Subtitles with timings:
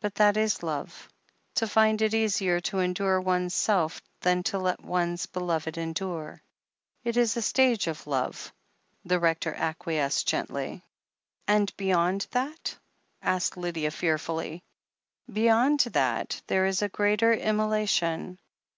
[0.00, 1.10] "But that is love,
[1.56, 6.42] to find it easier to endure oneself than to let one's beloved endure!"
[7.04, 8.50] "It is a stage of love,"
[9.04, 10.86] the Rector acquiesced gently.
[11.46, 12.78] "And beyond that?"
[13.20, 14.62] asked Lydia fearfully.
[15.30, 18.38] "Beyond that there is a greater immolation.